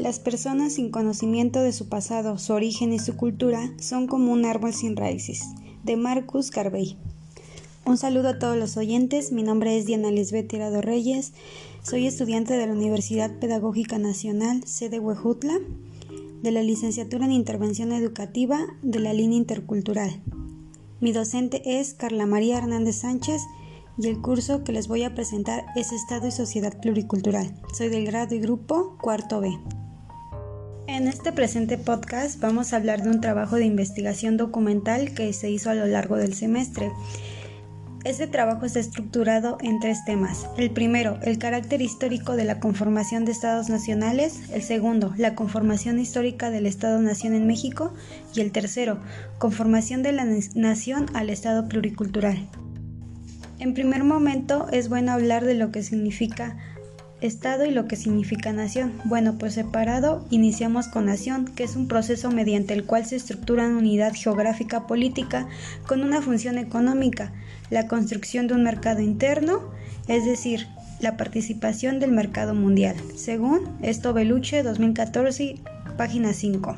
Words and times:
Las 0.00 0.18
personas 0.18 0.72
sin 0.72 0.90
conocimiento 0.90 1.60
de 1.60 1.74
su 1.74 1.90
pasado, 1.90 2.38
su 2.38 2.54
origen 2.54 2.94
y 2.94 2.98
su 2.98 3.18
cultura 3.18 3.70
son 3.78 4.06
como 4.06 4.32
un 4.32 4.46
árbol 4.46 4.72
sin 4.72 4.96
raíces. 4.96 5.42
De 5.84 5.98
Marcus 5.98 6.50
Garvey. 6.50 6.96
Un 7.84 7.98
saludo 7.98 8.30
a 8.30 8.38
todos 8.38 8.56
los 8.56 8.78
oyentes. 8.78 9.30
Mi 9.30 9.42
nombre 9.42 9.76
es 9.76 9.84
Diana 9.84 10.10
Lisbeth 10.10 10.48
Tirado 10.48 10.80
Reyes. 10.80 11.34
Soy 11.82 12.06
estudiante 12.06 12.54
de 12.54 12.66
la 12.66 12.72
Universidad 12.72 13.38
Pedagógica 13.40 13.98
Nacional, 13.98 14.66
sede 14.66 15.00
Huejutla, 15.00 15.58
de 16.42 16.50
la 16.50 16.62
licenciatura 16.62 17.26
en 17.26 17.32
Intervención 17.32 17.92
Educativa 17.92 18.58
de 18.80 19.00
la 19.00 19.12
línea 19.12 19.36
intercultural. 19.36 20.22
Mi 21.00 21.12
docente 21.12 21.78
es 21.78 21.92
Carla 21.92 22.24
María 22.24 22.56
Hernández 22.56 22.96
Sánchez 22.96 23.42
y 23.98 24.08
el 24.08 24.22
curso 24.22 24.64
que 24.64 24.72
les 24.72 24.88
voy 24.88 25.02
a 25.02 25.14
presentar 25.14 25.66
es 25.76 25.92
Estado 25.92 26.26
y 26.26 26.30
Sociedad 26.30 26.80
Pluricultural. 26.80 27.54
Soy 27.76 27.90
del 27.90 28.06
grado 28.06 28.34
y 28.34 28.40
grupo 28.40 28.96
cuarto 28.98 29.42
B. 29.42 29.58
En 30.90 31.06
este 31.06 31.30
presente 31.30 31.78
podcast 31.78 32.40
vamos 32.40 32.72
a 32.72 32.76
hablar 32.76 33.04
de 33.04 33.10
un 33.10 33.20
trabajo 33.20 33.54
de 33.54 33.64
investigación 33.64 34.36
documental 34.36 35.14
que 35.14 35.32
se 35.32 35.48
hizo 35.48 35.70
a 35.70 35.74
lo 35.74 35.86
largo 35.86 36.16
del 36.16 36.34
semestre. 36.34 36.90
Este 38.02 38.26
trabajo 38.26 38.66
está 38.66 38.80
estructurado 38.80 39.56
en 39.60 39.78
tres 39.78 40.04
temas. 40.04 40.48
El 40.58 40.72
primero, 40.72 41.20
el 41.22 41.38
carácter 41.38 41.80
histórico 41.80 42.34
de 42.34 42.42
la 42.42 42.58
conformación 42.58 43.24
de 43.24 43.30
estados 43.30 43.68
nacionales. 43.68 44.50
El 44.52 44.62
segundo, 44.62 45.14
la 45.16 45.36
conformación 45.36 46.00
histórica 46.00 46.50
del 46.50 46.66
Estado-Nación 46.66 47.34
en 47.34 47.46
México. 47.46 47.94
Y 48.34 48.40
el 48.40 48.50
tercero, 48.50 48.98
conformación 49.38 50.02
de 50.02 50.10
la 50.10 50.26
nación 50.56 51.06
al 51.14 51.30
Estado 51.30 51.68
pluricultural. 51.68 52.48
En 53.60 53.74
primer 53.74 54.02
momento 54.02 54.66
es 54.72 54.88
bueno 54.88 55.12
hablar 55.12 55.44
de 55.44 55.54
lo 55.54 55.70
que 55.70 55.84
significa 55.84 56.56
Estado 57.20 57.64
y 57.64 57.70
lo 57.70 57.86
que 57.86 57.96
significa 57.96 58.52
nación. 58.52 58.92
Bueno, 59.04 59.36
pues 59.38 59.54
separado 59.54 60.24
iniciamos 60.30 60.88
con 60.88 61.06
nación, 61.06 61.46
que 61.46 61.64
es 61.64 61.76
un 61.76 61.88
proceso 61.88 62.30
mediante 62.30 62.74
el 62.74 62.84
cual 62.84 63.04
se 63.04 63.16
estructura 63.16 63.66
una 63.66 63.78
unidad 63.78 64.12
geográfica 64.14 64.86
política 64.86 65.48
con 65.86 66.02
una 66.02 66.22
función 66.22 66.58
económica, 66.58 67.32
la 67.70 67.86
construcción 67.86 68.46
de 68.46 68.54
un 68.54 68.62
mercado 68.62 69.00
interno, 69.00 69.60
es 70.08 70.24
decir, 70.24 70.66
la 71.00 71.16
participación 71.16 71.98
del 71.98 72.12
mercado 72.12 72.54
mundial, 72.54 72.96
según 73.16 73.60
esto 73.82 74.12
Beluche 74.12 74.62
2014, 74.62 75.56
página 75.96 76.32
5 76.32 76.76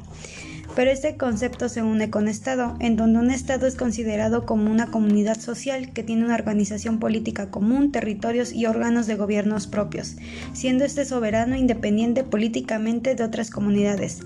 pero 0.74 0.90
este 0.90 1.16
concepto 1.16 1.68
se 1.68 1.82
une 1.82 2.10
con 2.10 2.28
Estado, 2.28 2.76
en 2.80 2.96
donde 2.96 3.18
un 3.18 3.30
Estado 3.30 3.66
es 3.66 3.74
considerado 3.74 4.46
como 4.46 4.70
una 4.70 4.86
comunidad 4.86 5.38
social 5.38 5.92
que 5.92 6.02
tiene 6.02 6.24
una 6.24 6.34
organización 6.34 6.98
política 6.98 7.50
común, 7.50 7.92
territorios 7.92 8.52
y 8.52 8.66
órganos 8.66 9.06
de 9.06 9.16
gobiernos 9.16 9.66
propios, 9.66 10.16
siendo 10.52 10.84
este 10.84 11.04
soberano 11.04 11.56
independiente 11.56 12.24
políticamente 12.24 13.14
de 13.14 13.24
otras 13.24 13.50
comunidades. 13.50 14.20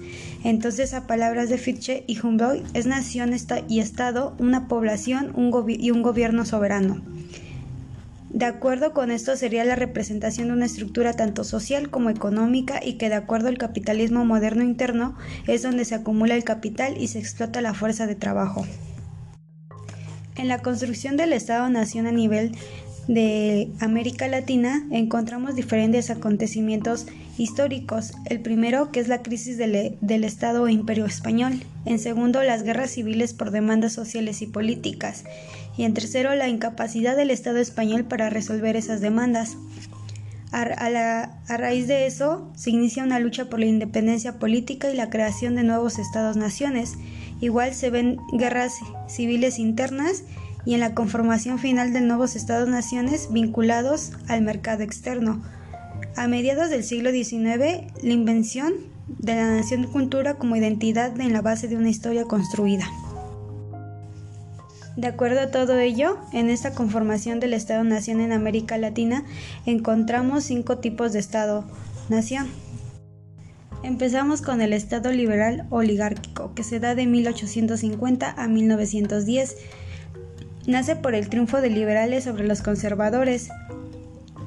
Entonces, 0.44 0.94
a 0.94 1.06
palabras 1.06 1.48
de 1.48 1.58
Fichte 1.58 2.04
y 2.06 2.18
Humboldt, 2.20 2.64
es 2.74 2.86
nación 2.86 3.34
y 3.68 3.80
Estado 3.80 4.34
una 4.38 4.68
población 4.68 5.32
y 5.68 5.90
un 5.90 6.02
gobierno 6.02 6.44
soberano. 6.44 7.02
De 8.30 8.44
acuerdo 8.44 8.92
con 8.92 9.10
esto 9.10 9.36
sería 9.36 9.64
la 9.64 9.76
representación 9.76 10.48
de 10.48 10.54
una 10.54 10.66
estructura 10.66 11.12
tanto 11.12 11.44
social 11.44 11.90
como 11.90 12.10
económica 12.10 12.80
y 12.84 12.94
que 12.94 13.08
de 13.08 13.14
acuerdo 13.14 13.48
al 13.48 13.58
capitalismo 13.58 14.24
moderno 14.24 14.62
interno 14.62 15.16
es 15.46 15.62
donde 15.62 15.84
se 15.84 15.94
acumula 15.94 16.34
el 16.34 16.44
capital 16.44 17.00
y 17.00 17.08
se 17.08 17.18
explota 17.18 17.60
la 17.60 17.74
fuerza 17.74 18.06
de 18.06 18.14
trabajo. 18.14 18.66
En 20.36 20.48
la 20.48 20.58
construcción 20.58 21.16
del 21.16 21.32
Estado-Nación 21.32 22.06
a 22.06 22.12
nivel 22.12 22.52
de 23.08 23.70
América 23.80 24.26
Latina 24.28 24.86
encontramos 24.90 25.54
diferentes 25.54 26.10
acontecimientos 26.10 27.06
históricos. 27.38 28.12
El 28.26 28.40
primero, 28.40 28.90
que 28.90 29.00
es 29.00 29.08
la 29.08 29.22
crisis 29.22 29.56
del, 29.56 29.96
del, 30.00 30.24
Estado 30.24 30.66
e 30.66 30.72
Imperio 30.72 31.06
Español. 31.06 31.62
En 31.84 31.98
segundo, 31.98 32.42
las 32.42 32.64
guerras 32.64 32.90
civiles 32.90 33.32
por 33.32 33.50
demandas 33.50 33.92
sociales 33.92 34.42
y 34.42 34.46
políticas 34.46 35.24
y 35.76 35.84
en 35.84 35.94
tercero 35.94 36.34
la 36.34 36.48
incapacidad 36.48 37.16
del 37.16 37.30
Estado 37.30 37.58
español 37.58 38.04
para 38.04 38.30
resolver 38.30 38.76
esas 38.76 39.00
demandas. 39.00 39.56
A, 40.52 41.56
raíz 41.58 41.86
de 41.86 42.06
eso 42.06 42.50
se 42.56 42.70
inicia 42.70 43.02
una 43.02 43.18
lucha 43.18 43.50
por 43.50 43.60
la 43.60 43.66
independencia 43.66 44.38
política 44.38 44.90
y 44.90 44.96
la 44.96 45.10
creación 45.10 45.54
de 45.54 45.64
nuevos 45.64 45.98
estados-naciones. 45.98 46.94
Igual 47.40 47.74
se 47.74 47.90
ven 47.90 48.18
guerras 48.32 48.74
civiles 49.08 49.58
internas 49.58 50.24
y 50.64 50.74
en 50.74 50.80
la 50.80 50.94
conformación 50.94 51.58
final 51.58 51.92
de 51.92 52.00
nuevos 52.00 52.36
estados-naciones 52.36 53.28
vinculados 53.30 54.12
al 54.28 54.42
mercado 54.42 54.82
externo. 54.82 55.42
A 56.16 56.26
mediados 56.28 56.70
del 56.70 56.84
siglo 56.84 57.10
XIX, 57.10 57.92
la 58.02 58.12
invención 58.12 58.74
de 59.08 59.34
la 59.34 59.50
nación 59.50 59.84
cultura 59.84 60.34
como 60.34 60.56
identidad 60.56 61.20
en 61.20 61.32
la 61.32 61.42
base 61.42 61.68
de 61.68 61.76
una 61.76 61.90
historia 61.90 62.24
construida. 62.24 62.86
De 64.96 65.08
acuerdo 65.08 65.40
a 65.40 65.50
todo 65.50 65.78
ello, 65.78 66.16
en 66.32 66.48
esta 66.48 66.72
conformación 66.72 67.38
del 67.38 67.52
Estado-Nación 67.52 68.22
en 68.22 68.32
América 68.32 68.78
Latina 68.78 69.24
encontramos 69.66 70.44
cinco 70.44 70.78
tipos 70.78 71.12
de 71.12 71.18
Estado-Nación. 71.18 72.48
Empezamos 73.82 74.40
con 74.40 74.62
el 74.62 74.72
Estado 74.72 75.12
liberal 75.12 75.66
oligárquico, 75.68 76.54
que 76.54 76.64
se 76.64 76.80
da 76.80 76.94
de 76.94 77.04
1850 77.04 78.30
a 78.30 78.48
1910. 78.48 79.56
Nace 80.66 80.96
por 80.96 81.14
el 81.14 81.28
triunfo 81.28 81.60
de 81.60 81.68
liberales 81.68 82.24
sobre 82.24 82.46
los 82.46 82.62
conservadores. 82.62 83.50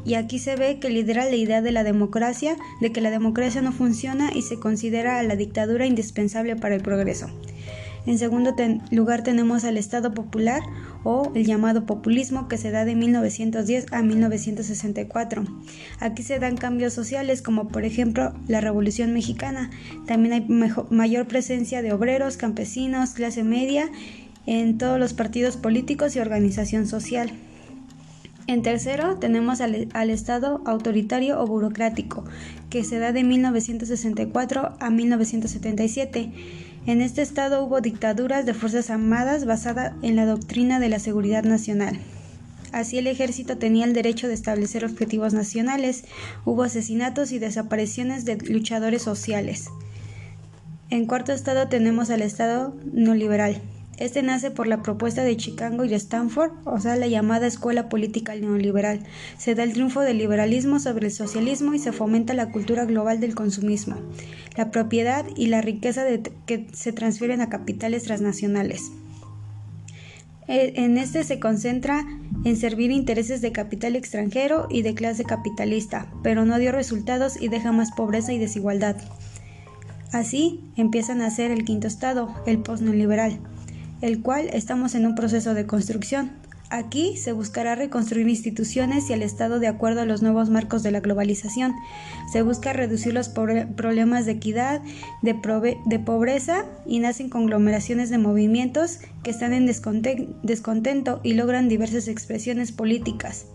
Y 0.03 0.15
aquí 0.15 0.39
se 0.39 0.55
ve 0.55 0.79
que 0.79 0.89
lidera 0.89 1.25
la 1.25 1.35
idea 1.35 1.61
de 1.61 1.71
la 1.71 1.83
democracia, 1.83 2.57
de 2.81 2.91
que 2.91 3.01
la 3.01 3.11
democracia 3.11 3.61
no 3.61 3.71
funciona 3.71 4.31
y 4.33 4.41
se 4.41 4.59
considera 4.59 5.19
a 5.19 5.23
la 5.23 5.35
dictadura 5.35 5.85
indispensable 5.85 6.55
para 6.55 6.73
el 6.73 6.81
progreso. 6.81 7.29
En 8.05 8.17
segundo 8.17 8.55
lugar 8.91 9.23
tenemos 9.23 9.65
al 9.65 9.77
Estado 9.77 10.13
Popular 10.13 10.61
o 11.03 11.31
el 11.35 11.45
llamado 11.45 11.85
populismo 11.85 12.47
que 12.47 12.57
se 12.57 12.71
da 12.71 12.85
de 12.85 12.95
1910 12.95 13.87
a 13.91 14.01
1964. 14.01 15.43
Aquí 15.99 16.23
se 16.23 16.39
dan 16.39 16.57
cambios 16.57 16.93
sociales 16.93 17.41
como 17.41 17.67
por 17.67 17.85
ejemplo 17.85 18.33
la 18.47 18.61
Revolución 18.61 19.13
Mexicana. 19.13 19.69
También 20.07 20.33
hay 20.33 20.73
mayor 20.89 21.27
presencia 21.27 21.81
de 21.81 21.93
obreros, 21.93 22.37
campesinos, 22.37 23.11
clase 23.11 23.43
media 23.43 23.89
en 24.45 24.77
todos 24.77 24.99
los 24.99 25.13
partidos 25.13 25.57
políticos 25.57 26.15
y 26.15 26.19
organización 26.19 26.87
social. 26.87 27.31
En 28.49 28.63
tercero, 28.63 29.17
tenemos 29.17 29.61
al, 29.61 30.09
Estado 30.09 30.63
autoritario 30.65 31.39
o 31.39 31.45
burocrático, 31.45 32.23
que 32.71 32.83
se 32.83 32.97
da 32.97 33.11
de 33.11 33.23
1964 33.23 34.73
a 34.79 34.89
1977. 34.89 36.31
En 36.85 37.01
este 37.01 37.21
estado 37.21 37.63
hubo 37.63 37.81
dictaduras 37.81 38.45
de 38.45 38.53
Fuerzas 38.53 38.89
Armadas 38.89 39.45
basada 39.45 39.95
en 40.01 40.15
la 40.15 40.25
doctrina 40.25 40.79
de 40.79 40.89
la 40.89 40.99
seguridad 40.99 41.43
nacional. 41.43 41.99
Así 42.71 42.97
el 42.97 43.07
ejército 43.07 43.57
tenía 43.57 43.85
el 43.85 43.93
derecho 43.93 44.27
de 44.27 44.33
establecer 44.33 44.85
objetivos 44.85 45.33
nacionales, 45.33 46.05
hubo 46.45 46.63
asesinatos 46.63 47.31
y 47.31 47.39
desapariciones 47.39 48.25
de 48.25 48.37
luchadores 48.37 49.01
sociales. 49.01 49.69
En 50.89 51.05
cuarto 51.05 51.33
estado 51.33 51.67
tenemos 51.67 52.09
al 52.09 52.21
estado 52.21 52.75
neoliberal, 52.91 53.61
este 53.99 54.23
nace 54.23 54.49
por 54.49 54.65
la 54.65 54.81
propuesta 54.81 55.23
de 55.23 55.35
Chicago 55.35 55.83
y 55.83 55.89
de 55.89 55.97
Stanford, 55.97 56.51
o 56.63 56.79
sea, 56.79 56.95
la 56.95 57.07
llamada 57.07 57.47
escuela 57.47 57.89
política 57.89 58.33
neoliberal. 58.33 59.01
Se 59.37 59.55
da 59.55 59.63
el 59.63 59.73
triunfo 59.73 59.99
del 60.01 60.17
liberalismo 60.17 60.79
sobre 60.79 61.07
el 61.07 61.13
socialismo 61.13 61.73
y 61.73 61.79
se 61.79 61.91
fomenta 61.91 62.33
la 62.33 62.49
cultura 62.49 62.85
global 62.85 63.19
del 63.19 63.35
consumismo, 63.35 63.97
la 64.55 64.71
propiedad 64.71 65.25
y 65.35 65.47
la 65.47 65.61
riqueza 65.61 66.05
que 66.45 66.67
se 66.71 66.93
transfieren 66.93 67.41
a 67.41 67.49
capitales 67.49 68.03
transnacionales. 68.03 68.89
E, 70.47 70.73
en 70.77 70.97
este 70.97 71.25
se 71.25 71.41
concentra 71.41 72.07
en 72.45 72.55
servir 72.55 72.91
intereses 72.91 73.41
de 73.41 73.51
capital 73.51 73.97
extranjero 73.97 74.67
y 74.69 74.81
de 74.81 74.93
clase 74.93 75.25
capitalista, 75.25 76.09
pero 76.23 76.45
no 76.45 76.57
dio 76.57 76.71
resultados 76.71 77.39
y 77.39 77.49
deja 77.49 77.73
más 77.73 77.91
pobreza 77.91 78.31
y 78.31 78.39
desigualdad. 78.39 78.95
Así 80.13 80.63
empiezan 80.77 81.21
a 81.21 81.29
ser 81.29 81.51
el 81.51 81.65
quinto 81.65 81.87
estado, 81.87 82.33
el 82.47 82.59
postneoliberal 82.59 83.41
el 84.01 84.21
cual 84.21 84.49
estamos 84.53 84.95
en 84.95 85.05
un 85.05 85.15
proceso 85.15 85.53
de 85.53 85.65
construcción. 85.65 86.31
Aquí 86.71 87.17
se 87.17 87.31
buscará 87.31 87.73
reconstruir 87.73 88.29
instituciones 88.29 89.09
y 89.09 89.13
el 89.13 89.23
Estado 89.23 89.59
de 89.59 89.67
acuerdo 89.67 90.01
a 90.01 90.05
los 90.05 90.21
nuevos 90.21 90.51
marcos 90.51 90.83
de 90.83 90.91
la 90.91 90.99
globalización. 90.99 91.73
Se 92.31 92.43
busca 92.43 92.73
reducir 92.73 93.11
los 93.11 93.27
problemas 93.29 94.27
de 94.27 94.33
equidad, 94.33 94.81
de, 95.23 95.99
pobreza 95.99 96.65
y 96.85 96.99
nacen 96.99 97.29
conglomeraciones 97.29 98.11
de 98.11 98.19
movimientos 98.19 98.99
que 99.23 99.31
están 99.31 99.53
en 99.53 99.65
descontento 99.65 101.21
y 101.23 101.33
logran 101.33 101.69
diversas 101.69 102.07
expresiones 102.07 102.71
políticas. 102.71 103.47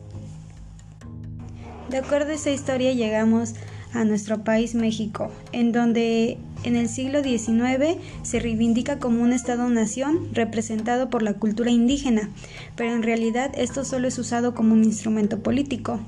De 1.88 1.98
acuerdo 1.98 2.32
a 2.32 2.34
esta 2.34 2.50
historia 2.50 2.92
llegamos 2.92 3.54
a 3.94 4.04
nuestro 4.04 4.44
país 4.44 4.74
México, 4.74 5.30
en 5.52 5.72
donde 5.72 6.38
en 6.64 6.76
el 6.76 6.88
siglo 6.88 7.22
XIX 7.22 7.98
se 8.22 8.40
reivindica 8.40 8.98
como 8.98 9.22
un 9.22 9.32
Estado-nación 9.32 10.28
representado 10.32 11.10
por 11.10 11.22
la 11.22 11.34
cultura 11.34 11.70
indígena, 11.70 12.30
pero 12.76 12.92
en 12.92 13.02
realidad 13.02 13.52
esto 13.56 13.84
solo 13.84 14.08
es 14.08 14.18
usado 14.18 14.54
como 14.54 14.74
un 14.74 14.84
instrumento 14.84 15.42
político. 15.42 16.00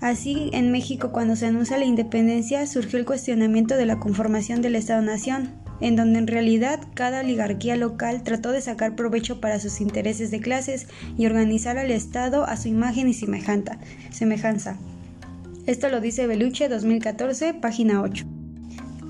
Así, 0.00 0.50
en 0.52 0.70
México, 0.70 1.12
cuando 1.12 1.36
se 1.36 1.46
anuncia 1.46 1.78
la 1.78 1.84
independencia, 1.84 2.66
surgió 2.66 2.98
el 2.98 3.06
cuestionamiento 3.06 3.76
de 3.76 3.86
la 3.86 3.98
conformación 3.98 4.60
del 4.60 4.76
Estado-Nación, 4.76 5.50
en 5.80 5.96
donde 5.96 6.18
en 6.18 6.26
realidad 6.26 6.80
cada 6.94 7.20
oligarquía 7.20 7.76
local 7.76 8.22
trató 8.22 8.52
de 8.52 8.60
sacar 8.60 8.96
provecho 8.96 9.40
para 9.40 9.60
sus 9.60 9.80
intereses 9.80 10.30
de 10.30 10.40
clases 10.40 10.88
y 11.16 11.26
organizar 11.26 11.78
al 11.78 11.90
Estado 11.90 12.44
a 12.44 12.56
su 12.56 12.68
imagen 12.68 13.08
y 13.08 13.14
semejanza. 13.14 13.78
Esto 15.66 15.88
lo 15.88 16.02
dice 16.02 16.26
Beluche 16.26 16.68
2014, 16.68 17.54
página 17.54 18.02
8. 18.02 18.26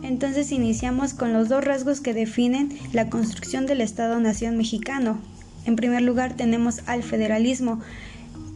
Entonces 0.05 0.53
iniciamos 0.53 1.12
con 1.12 1.33
los 1.33 1.49
dos 1.49 1.65
rasgos 1.65 2.01
que 2.01 2.15
definen 2.15 2.69
la 2.93 3.11
construcción 3.11 3.67
del 3.67 3.81
Estado-Nación 3.81 4.56
mexicano. 4.56 5.19
En 5.67 5.75
primer 5.75 6.03
lugar 6.03 6.35
tenemos 6.35 6.83
al 6.87 7.03
federalismo, 7.03 7.81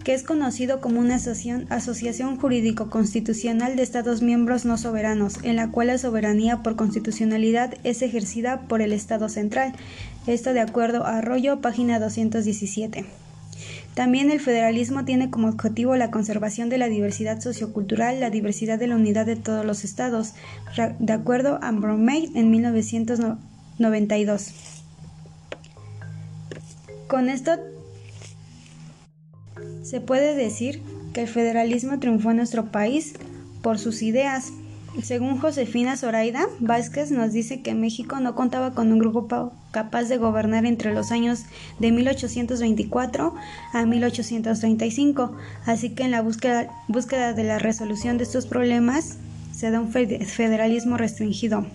que 0.04 0.14
es 0.14 0.22
conocido 0.22 0.80
como 0.80 1.00
una 1.00 1.16
asociación, 1.16 2.36
jurídico-constitucional 2.36 3.74
de 3.74 3.82
Estados 3.82 4.22
miembros 4.22 4.64
no 4.64 4.78
soberanos, 4.78 5.38
en 5.42 5.56
la 5.56 5.72
cual 5.72 5.88
la 5.88 5.98
soberanía 5.98 6.62
por 6.62 6.76
constitucionalidad 6.76 7.74
es 7.82 8.02
ejercida 8.02 8.60
por 8.68 8.80
el 8.80 8.92
Estado 8.92 9.28
central. 9.28 9.72
Esto 10.28 10.52
de 10.52 10.60
acuerdo 10.60 11.04
a 11.04 11.18
Arroyo, 11.18 11.60
página 11.60 11.98
217. 11.98 13.27
También 13.98 14.30
el 14.30 14.38
federalismo 14.38 15.04
tiene 15.04 15.28
como 15.28 15.48
objetivo 15.48 15.96
la 15.96 16.12
conservación 16.12 16.68
de 16.68 16.78
la 16.78 16.88
diversidad 16.88 17.40
sociocultural, 17.40 18.20
la 18.20 18.30
diversidad 18.30 18.78
de 18.78 18.86
la 18.86 18.94
unidad 18.94 19.26
de 19.26 19.34
todos 19.34 19.64
los 19.64 19.82
estados, 19.82 20.34
de 21.00 21.12
acuerdo 21.12 21.58
a 21.62 21.72
Bromate 21.72 22.30
en 22.36 22.48
1992. 22.48 24.52
Con 27.08 27.28
esto 27.28 27.58
se 29.82 30.00
puede 30.00 30.36
decir 30.36 30.80
que 31.12 31.22
el 31.22 31.28
federalismo 31.28 31.98
triunfó 31.98 32.30
en 32.30 32.36
nuestro 32.36 32.66
país 32.66 33.14
por 33.62 33.80
sus 33.80 34.02
ideas. 34.02 34.52
Según 35.02 35.38
Josefina 35.38 35.96
Zoraida 35.96 36.46
Vázquez 36.60 37.10
nos 37.10 37.32
dice 37.32 37.60
que 37.60 37.74
México 37.74 38.20
no 38.20 38.34
contaba 38.34 38.72
con 38.72 38.92
un 38.92 38.98
grupo 38.98 39.52
capaz 39.70 40.04
de 40.04 40.16
gobernar 40.16 40.66
entre 40.66 40.92
los 40.92 41.12
años 41.12 41.44
de 41.78 41.92
1824 41.92 43.34
a 43.74 43.86
1835, 43.86 45.36
así 45.66 45.90
que 45.90 46.04
en 46.04 46.10
la 46.10 46.22
búsqueda, 46.22 46.70
búsqueda 46.88 47.32
de 47.32 47.44
la 47.44 47.58
resolución 47.58 48.18
de 48.18 48.24
estos 48.24 48.46
problemas 48.46 49.18
se 49.52 49.70
da 49.70 49.80
un 49.80 49.90
federalismo 49.90 50.96
restringido. 50.96 51.66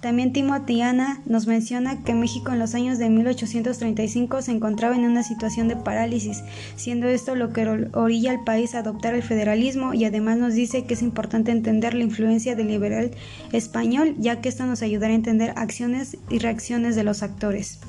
También 0.00 0.32
Timotiana 0.32 1.20
nos 1.26 1.48
menciona 1.48 2.04
que 2.04 2.14
México 2.14 2.52
en 2.52 2.60
los 2.60 2.74
años 2.74 2.98
de 2.98 3.10
1835 3.10 4.42
se 4.42 4.52
encontraba 4.52 4.94
en 4.94 5.04
una 5.04 5.24
situación 5.24 5.66
de 5.66 5.74
parálisis, 5.74 6.44
siendo 6.76 7.08
esto 7.08 7.34
lo 7.34 7.52
que 7.52 7.88
orilla 7.92 8.30
al 8.30 8.44
país 8.44 8.74
a 8.74 8.80
adoptar 8.80 9.14
el 9.14 9.24
federalismo 9.24 9.94
y 9.94 10.04
además 10.04 10.38
nos 10.38 10.54
dice 10.54 10.84
que 10.84 10.94
es 10.94 11.02
importante 11.02 11.50
entender 11.50 11.94
la 11.94 12.04
influencia 12.04 12.54
del 12.54 12.68
liberal 12.68 13.10
español, 13.52 14.14
ya 14.18 14.40
que 14.40 14.48
esto 14.48 14.66
nos 14.66 14.82
ayudará 14.82 15.12
a 15.12 15.16
entender 15.16 15.52
acciones 15.56 16.16
y 16.30 16.38
reacciones 16.38 16.94
de 16.94 17.02
los 17.02 17.24
actores. 17.24 17.80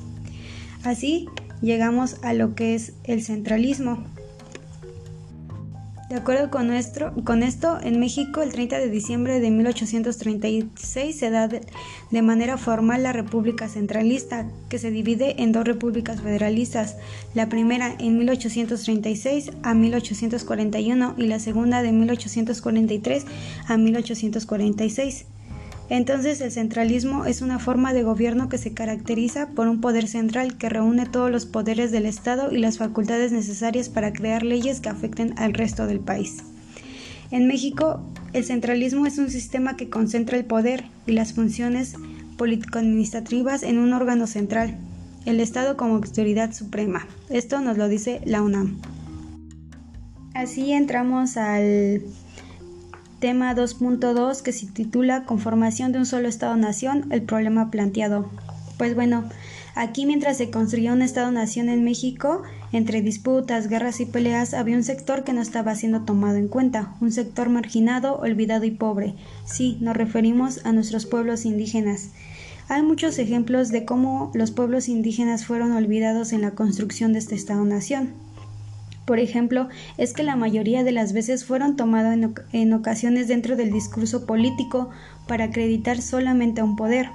Así 0.82 1.28
llegamos 1.62 2.16
a 2.24 2.32
lo 2.32 2.54
que 2.54 2.74
es 2.74 2.92
el 3.04 3.22
centralismo. 3.22 4.02
De 6.10 6.16
acuerdo 6.16 6.50
con, 6.50 6.66
nuestro, 6.66 7.14
con 7.22 7.44
esto, 7.44 7.78
en 7.80 8.00
México 8.00 8.42
el 8.42 8.50
30 8.50 8.80
de 8.80 8.90
diciembre 8.90 9.38
de 9.38 9.52
1836 9.52 11.16
se 11.16 11.30
da 11.30 11.46
de, 11.46 11.60
de, 12.10 12.22
manera 12.22 12.58
formal 12.58 13.04
la 13.04 13.12
República 13.12 13.68
Centralista, 13.68 14.50
que 14.68 14.80
se 14.80 14.90
divide 14.90 15.40
en 15.40 15.52
dos 15.52 15.64
repúblicas 15.64 16.20
federalistas, 16.20 16.96
la 17.32 17.48
primera 17.48 17.94
en 18.00 18.18
1836 18.18 19.52
a 19.62 19.72
1841 19.72 21.14
y 21.16 21.28
la 21.28 21.38
segunda 21.38 21.80
de 21.80 21.92
1843 21.92 23.26
a 23.68 23.76
1846. 23.76 25.26
Entonces 25.90 26.40
el 26.40 26.52
centralismo 26.52 27.24
es 27.24 27.42
una 27.42 27.58
forma 27.58 27.92
de 27.92 28.04
gobierno 28.04 28.48
que 28.48 28.58
se 28.58 28.72
caracteriza 28.72 29.48
por 29.48 29.66
un 29.66 29.80
poder 29.80 30.06
central 30.06 30.56
que 30.56 30.68
reúne 30.68 31.04
todos 31.04 31.32
los 31.32 31.46
poderes 31.46 31.90
del 31.90 32.06
Estado 32.06 32.52
y 32.52 32.58
las 32.58 32.78
facultades 32.78 33.32
necesarias 33.32 33.88
para 33.88 34.12
crear 34.12 34.44
leyes 34.44 34.80
que 34.80 34.88
afecten 34.88 35.34
al 35.36 35.52
resto 35.52 35.88
del 35.88 35.98
país. 35.98 36.44
En 37.32 37.48
México, 37.48 38.00
el 38.32 38.44
centralismo 38.44 39.04
es 39.04 39.18
un 39.18 39.30
sistema 39.30 39.76
que 39.76 39.90
concentra 39.90 40.38
el 40.38 40.44
poder 40.44 40.84
y 41.08 41.12
las 41.12 41.32
funciones 41.32 41.96
político-administrativas 42.38 43.64
en 43.64 43.78
un 43.78 43.92
órgano 43.92 44.28
central, 44.28 44.78
el 45.26 45.40
Estado 45.40 45.76
como 45.76 45.96
autoridad 45.96 46.52
suprema. 46.52 47.08
Esto 47.30 47.60
nos 47.60 47.76
lo 47.76 47.88
dice 47.88 48.20
la 48.24 48.42
UNAM. 48.42 48.80
Así 50.34 50.70
entramos 50.70 51.36
al 51.36 52.02
tema 53.20 53.54
2.2 53.54 54.40
que 54.42 54.52
se 54.52 54.66
titula 54.66 55.24
Conformación 55.24 55.92
de 55.92 55.98
un 55.98 56.06
solo 56.06 56.26
Estado-Nación, 56.26 57.06
el 57.10 57.22
problema 57.22 57.70
planteado. 57.70 58.30
Pues 58.78 58.94
bueno, 58.94 59.24
aquí 59.74 60.06
mientras 60.06 60.38
se 60.38 60.50
construía 60.50 60.94
un 60.94 61.02
Estado-Nación 61.02 61.68
en 61.68 61.84
México, 61.84 62.42
entre 62.72 63.02
disputas, 63.02 63.68
guerras 63.68 64.00
y 64.00 64.06
peleas, 64.06 64.54
había 64.54 64.76
un 64.76 64.84
sector 64.84 65.22
que 65.22 65.34
no 65.34 65.42
estaba 65.42 65.74
siendo 65.74 66.00
tomado 66.02 66.36
en 66.36 66.48
cuenta, 66.48 66.94
un 67.02 67.12
sector 67.12 67.50
marginado, 67.50 68.16
olvidado 68.16 68.64
y 68.64 68.70
pobre. 68.70 69.14
Sí, 69.44 69.76
nos 69.80 69.96
referimos 69.96 70.64
a 70.64 70.72
nuestros 70.72 71.04
pueblos 71.04 71.44
indígenas. 71.44 72.12
Hay 72.68 72.82
muchos 72.82 73.18
ejemplos 73.18 73.68
de 73.68 73.84
cómo 73.84 74.30
los 74.32 74.50
pueblos 74.50 74.88
indígenas 74.88 75.44
fueron 75.44 75.72
olvidados 75.72 76.32
en 76.32 76.40
la 76.40 76.52
construcción 76.52 77.12
de 77.12 77.18
este 77.18 77.34
Estado-Nación 77.34 78.14
por 79.10 79.18
ejemplo, 79.18 79.68
es 79.98 80.12
que 80.12 80.22
la 80.22 80.36
mayoría 80.36 80.84
de 80.84 80.92
las 80.92 81.12
veces 81.12 81.44
fueron 81.44 81.74
tomados 81.74 82.16
en, 82.52 82.72
ocasiones 82.72 83.26
dentro 83.26 83.56
del 83.56 83.72
discurso 83.72 84.24
político 84.24 84.90
para 85.26 85.46
acreditar 85.46 86.00
solamente 86.00 86.60
a 86.60 86.64
un 86.64 86.76
poder. 86.76 87.08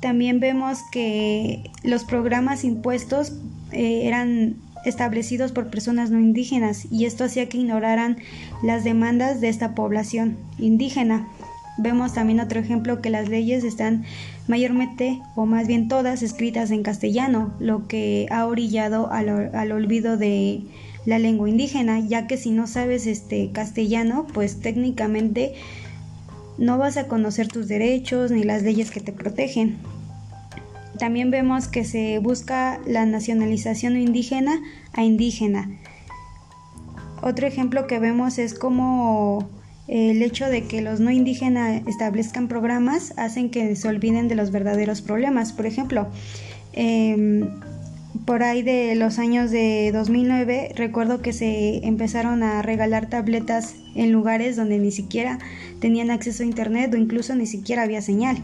También 0.00 0.40
vemos 0.40 0.78
que 0.90 1.70
los 1.82 2.04
programas 2.04 2.64
impuestos 2.64 3.34
eh, 3.72 4.06
eran 4.06 4.56
establecidos 4.86 5.52
por 5.52 5.68
personas 5.68 6.10
no 6.10 6.18
indígenas 6.18 6.90
y 6.90 7.04
esto 7.04 7.24
hacía 7.24 7.50
que 7.50 7.58
ignoraran 7.58 8.16
las 8.62 8.84
demandas 8.84 9.42
de 9.42 9.50
esta 9.50 9.74
población 9.74 10.38
indígena. 10.58 11.28
Vemos 11.78 12.12
también 12.12 12.40
otro 12.40 12.58
ejemplo 12.58 13.00
que 13.00 13.08
las 13.08 13.28
leyes 13.28 13.62
están 13.62 14.04
mayormente 14.48 15.22
o 15.36 15.46
más 15.46 15.68
bien 15.68 15.86
todas 15.86 16.24
escritas 16.24 16.72
en 16.72 16.82
castellano, 16.82 17.54
lo 17.60 17.86
que 17.86 18.26
ha 18.30 18.46
orillado 18.46 19.12
al, 19.12 19.70
olvido 19.70 20.16
de 20.16 20.62
la 21.06 21.20
lengua 21.20 21.48
indígena, 21.48 22.00
ya 22.00 22.26
que 22.26 22.36
si 22.36 22.50
no 22.50 22.66
sabes 22.66 23.06
este 23.06 23.52
castellano, 23.52 24.26
pues 24.34 24.60
técnicamente 24.60 25.54
no 26.58 26.78
vas 26.78 26.96
a 26.96 27.06
conocer 27.06 27.46
tus 27.46 27.68
derechos 27.68 28.32
ni 28.32 28.42
las 28.42 28.64
leyes 28.64 28.90
que 28.90 29.00
te 29.00 29.12
protegen. 29.12 29.78
También 30.98 31.30
vemos 31.30 31.68
que 31.68 31.84
se 31.84 32.18
busca 32.18 32.80
la 32.88 33.06
nacionalización 33.06 33.96
indígena 33.96 34.60
a 34.94 35.04
indígena. 35.04 35.70
Otro 37.22 37.46
ejemplo 37.46 37.86
que 37.86 38.00
vemos 38.00 38.38
es 38.38 38.54
como 38.54 39.48
el 39.88 40.22
hecho 40.22 40.46
de 40.46 40.64
que 40.64 40.82
los 40.82 41.00
no 41.00 41.10
indígenas 41.10 41.82
establezcan 41.86 42.46
programas 42.46 43.14
hacen 43.16 43.50
que 43.50 43.74
se 43.74 43.88
olviden 43.88 44.28
de 44.28 44.34
los 44.34 44.50
verdaderos 44.50 45.00
problemas. 45.00 45.52
Por 45.52 45.66
ejemplo, 45.66 46.06
em, 46.74 47.48
por 48.26 48.42
ahí 48.42 48.62
de 48.62 48.94
los 48.94 49.18
años 49.18 49.50
de 49.50 49.90
2009 49.92 50.72
recuerdo 50.76 51.22
que 51.22 51.32
se 51.32 51.86
empezaron 51.86 52.42
a 52.42 52.60
regalar 52.60 53.08
tabletas 53.08 53.74
en 53.94 54.12
lugares 54.12 54.56
donde 54.56 54.78
ni 54.78 54.90
siquiera 54.90 55.38
tenían 55.80 56.10
acceso 56.10 56.42
a 56.42 56.46
internet 56.46 56.92
o 56.92 56.98
incluso 56.98 57.34
ni 57.34 57.46
siquiera 57.46 57.82
había 57.82 58.02
señal. 58.02 58.36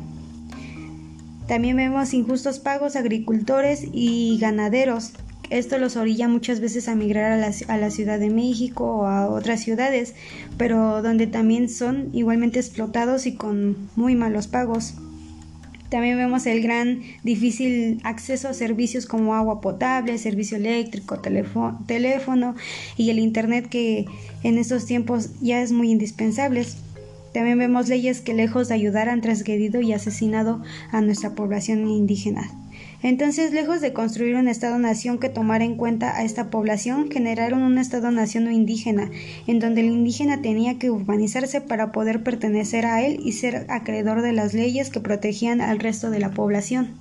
También 1.47 1.77
vemos 1.77 2.15
injustos 2.15 2.59
pagos 2.59 2.97
a 2.97 3.01
agricultores 3.01 3.85
y 3.93 4.39
ganaderos 4.41 5.13
esto 5.55 5.79
los 5.79 5.97
orilla 5.97 6.27
muchas 6.27 6.59
veces 6.59 6.89
a 6.89 6.97
migrar 6.97 7.31
a 7.33 7.77
la, 7.77 7.91
Ciudad 7.91 8.19
de 8.19 8.29
México 8.29 8.85
o 8.85 9.07
a 9.07 9.29
otras 9.29 9.61
ciudades, 9.61 10.15
pero 10.59 11.01
donde 11.01 11.29
también 11.29 11.69
son 11.69 12.11
igualmente 12.13 12.59
explotados 12.59 13.27
y 13.27 13.37
con 13.37 13.89
muy 13.95 14.17
malos 14.17 14.49
pagos. 14.49 14.95
También 15.91 16.17
vemos 16.17 16.47
el 16.47 16.61
gran 16.61 17.03
difícil 17.23 18.01
acceso 18.03 18.49
a 18.49 18.55
servicios 18.55 19.07
como 19.07 19.37
agua 19.37 19.61
potable, 19.61 20.19
servicio 20.19 20.57
eléctrico, 20.57 21.21
teléfono 21.21 22.57
y 22.97 23.11
el 23.11 23.21
Internet 23.21 23.69
que 23.69 24.07
en 24.43 24.59
estos 24.59 24.87
tiempos 24.87 25.31
ya 25.41 25.63
es 25.63 25.71
muy 25.71 25.93
indispensable. 25.93 26.67
También 27.33 27.61
vemos 27.61 27.89
leyes 27.89 28.21
que 28.21 28.35
lejos 28.35 28.67
de 28.67 28.75
ayudar 28.75 29.09
han 29.09 29.21
transgredido 29.21 29.81
y 29.81 29.93
asesinado 29.93 30.63
a 30.91 31.01
nuestra 31.01 31.37
población 31.37 31.89
indígena. 31.89 32.51
Entonces, 33.05 33.53
lejos 33.53 33.83
de 33.83 33.93
construir 33.93 34.35
un 34.35 34.49
Estado-nación 34.49 35.19
que 35.19 35.29
tomara 35.29 35.63
en 35.63 35.77
cuenta 35.77 36.17
a 36.17 36.25
esta 36.25 36.49
población, 36.49 37.11
generaron 37.11 37.63
un 37.63 37.77
Estado-nación 37.77 38.51
indígena, 38.51 39.11
en 39.47 39.59
donde 39.59 39.83
el 39.83 39.89
indígena 39.89 40.41
tenía 40.41 40.79
que 40.79 40.91
urbanizarse 40.91 41.61
para 41.61 41.93
poder 41.93 42.23
pertenecer 42.23 42.87
a 42.87 43.05
él 43.05 43.21
y 43.23 43.33
ser 43.33 43.67
acreedor 43.69 44.23
de 44.23 44.33
las 44.33 44.55
leyes 44.55 44.89
que 44.89 45.01
protegían 45.01 45.61
al 45.61 45.81
resto 45.81 46.09
de 46.09 46.19
la 46.19 46.31
población. 46.31 46.95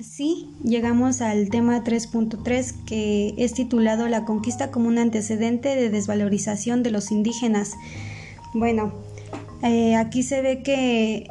Así 0.00 0.48
llegamos 0.64 1.20
al 1.20 1.50
tema 1.50 1.84
3.3 1.84 2.84
que 2.86 3.34
es 3.36 3.52
titulado 3.52 4.08
La 4.08 4.24
conquista 4.24 4.70
como 4.70 4.88
un 4.88 4.96
antecedente 4.96 5.76
de 5.76 5.90
desvalorización 5.90 6.82
de 6.82 6.92
los 6.92 7.12
indígenas. 7.12 7.72
Bueno, 8.54 8.94
eh, 9.62 9.96
aquí 9.96 10.22
se 10.22 10.40
ve 10.40 10.62
que, 10.62 11.28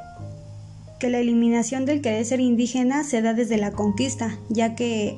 que 1.03 1.10
la 1.10 1.19
eliminación 1.19 1.86
del 1.86 2.00
querer 2.00 2.24
ser 2.24 2.39
indígena 2.39 3.03
se 3.03 3.22
da 3.22 3.33
desde 3.33 3.57
la 3.57 3.72
conquista, 3.72 4.38
ya 4.48 4.74
que 4.74 5.17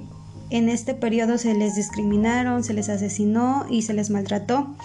en 0.50 0.68
este 0.68 0.96
periodo 0.96 1.38
se 1.38 1.54
les 1.54 1.76
discriminaron, 1.76 2.64
se 2.64 2.74
les 2.74 2.90
asesinó 2.90 3.68
y 3.70 3.84
se 3.84 3.94
les 3.94 4.10
maltrató 4.10 4.76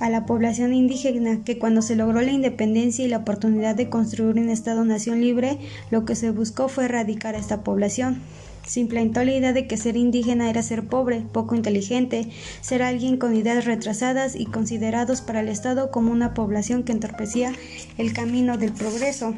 a 0.00 0.10
la 0.10 0.26
población 0.26 0.74
indígena 0.74 1.44
que 1.44 1.60
cuando 1.60 1.80
se 1.80 1.94
logró 1.94 2.22
la 2.22 2.32
independencia 2.32 3.04
y 3.04 3.08
la 3.08 3.18
oportunidad 3.18 3.76
de 3.76 3.88
construir 3.88 4.34
un 4.34 4.48
Estado-nación 4.48 5.20
libre, 5.20 5.60
lo 5.92 6.04
que 6.04 6.16
se 6.16 6.32
buscó 6.32 6.66
fue 6.66 6.86
erradicar 6.86 7.36
a 7.36 7.38
esta 7.38 7.62
población. 7.62 8.20
Se 8.66 8.80
implantó 8.80 9.22
la 9.22 9.34
idea 9.34 9.52
de 9.52 9.68
que 9.68 9.76
ser 9.76 9.96
indígena 9.96 10.50
era 10.50 10.64
ser 10.64 10.88
pobre, 10.88 11.20
poco 11.20 11.54
inteligente, 11.54 12.30
ser 12.62 12.82
alguien 12.82 13.16
con 13.16 13.36
ideas 13.36 13.64
retrasadas 13.64 14.34
y 14.34 14.46
considerados 14.46 15.20
para 15.20 15.38
el 15.38 15.48
Estado 15.48 15.92
como 15.92 16.10
una 16.10 16.34
población 16.34 16.82
que 16.82 16.90
entorpecía 16.90 17.52
el 17.96 18.12
camino 18.12 18.58
del 18.58 18.72
progreso. 18.72 19.36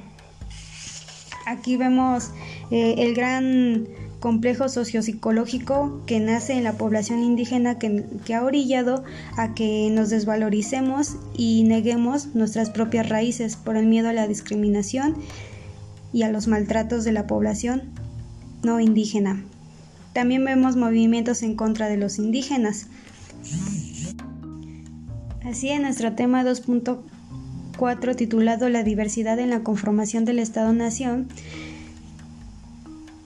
Aquí 1.47 1.77
vemos 1.77 2.31
eh, 2.71 2.95
el 2.99 3.15
gran 3.15 3.87
complejo 4.25 4.71
sociopsicológico 4.71 6.01
que 6.07 6.19
nace 6.19 6.55
en 6.55 6.65
la 6.65 6.79
población 6.79 7.23
indígena 7.23 7.79
que, 7.79 8.07
ha 8.35 8.43
orillado 8.43 9.05
a 9.37 9.53
que 9.53 9.91
nos 9.91 10.09
desvaloricemos 10.09 11.17
y 11.37 11.65
neguemos 11.65 12.35
nuestras 12.35 12.71
propias 12.71 13.07
raíces 13.07 13.57
por 13.57 13.77
el 13.77 13.87
miedo 13.87 14.09
a 14.09 14.15
la 14.15 14.27
discriminación 14.27 15.17
y 16.15 16.23
a 16.23 16.31
los 16.31 16.47
maltratos 16.47 17.05
de 17.05 17.13
la 17.13 17.27
población 17.27 17.91
no 18.63 18.81
indígena. 18.81 19.45
También 20.15 20.43
vemos 20.45 20.75
movimientos 20.75 21.43
en 21.43 21.55
contra 21.55 21.89
de 21.89 21.99
los 21.99 22.19
indígenas. 22.19 22.87
Así 25.45 25.69
en 25.69 25.83
nuestro 25.83 26.15
tema 26.15 26.43
2.4 26.45 27.14
titulado 28.17 28.69
La 28.69 28.83
diversidad 28.83 29.39
en 29.39 29.51
la 29.51 29.61
conformación 29.61 30.25
del 30.25 30.39
Estado-Nación, 30.39 31.29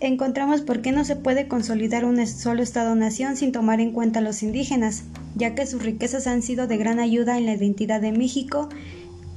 encontramos 0.00 0.60
por 0.62 0.80
qué 0.80 0.92
no 0.92 1.04
se 1.04 1.16
puede 1.16 1.48
consolidar 1.48 2.04
un 2.04 2.24
solo 2.26 2.62
Estado-nación 2.62 3.36
sin 3.36 3.52
tomar 3.52 3.80
en 3.80 3.92
cuenta 3.92 4.20
a 4.20 4.22
los 4.22 4.42
indígenas, 4.42 5.04
ya 5.34 5.54
que 5.54 5.66
sus 5.66 5.82
riquezas 5.82 6.26
han 6.26 6.42
sido 6.42 6.66
de 6.66 6.76
gran 6.76 6.98
ayuda 6.98 7.38
en 7.38 7.46
la 7.46 7.54
identidad 7.54 8.00
de 8.00 8.12
México 8.12 8.68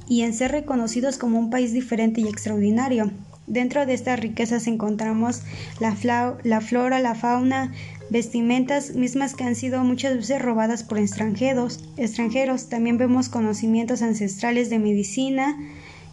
y 0.08 0.22
en 0.22 0.34
ser 0.34 0.52
reconocidos 0.52 1.18
como 1.18 1.38
un 1.38 1.50
país 1.50 1.72
diferente 1.72 2.20
y 2.20 2.28
extraordinario. 2.28 3.10
Dentro 3.46 3.86
de 3.86 3.94
estas 3.94 4.20
riquezas 4.20 4.66
encontramos 4.66 5.42
la, 5.80 5.96
la 6.44 6.60
flora, 6.60 7.00
la 7.00 7.14
fauna, 7.14 7.72
vestimentas 8.12 8.94
mismas 8.94 9.34
que 9.34 9.44
han 9.44 9.54
sido 9.54 9.82
muchas 9.84 10.14
veces 10.14 10.42
robadas 10.42 10.84
por 10.84 10.98
extranjeros. 10.98 11.80
extranjeros. 11.96 12.68
También 12.68 12.98
vemos 12.98 13.30
conocimientos 13.30 14.02
ancestrales 14.02 14.68
de 14.68 14.78
medicina 14.78 15.56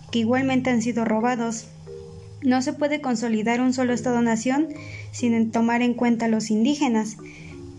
que 0.10 0.20
igualmente 0.20 0.70
han 0.70 0.82
sido 0.82 1.04
robados. 1.04 1.68
No 2.42 2.62
se 2.62 2.72
puede 2.72 3.02
consolidar 3.02 3.60
un 3.60 3.74
solo 3.74 3.92
Estado-nación 3.94 4.70
sin 5.12 5.52
tomar 5.52 5.82
en 5.82 5.94
cuenta 5.94 6.26
a 6.26 6.30
los 6.30 6.52
indígenas. 6.52 7.18